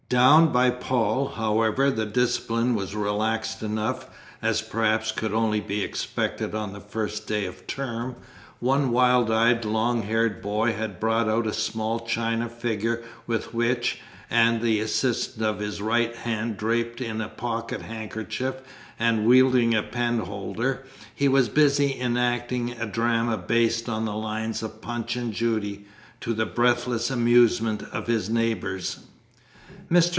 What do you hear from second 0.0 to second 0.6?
Down